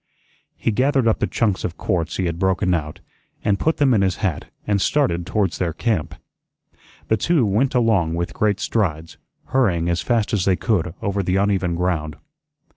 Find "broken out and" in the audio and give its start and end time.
2.39-3.59